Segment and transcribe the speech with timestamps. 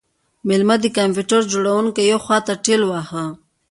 [0.47, 3.25] میلمه د کمپیوټر جوړونکی یوې خواته ټیل واهه